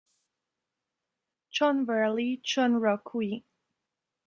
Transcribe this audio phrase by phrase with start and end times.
[1.51, 3.43] John Varley: "John Rocque.